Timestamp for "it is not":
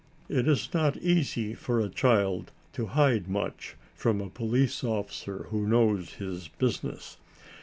0.29-0.97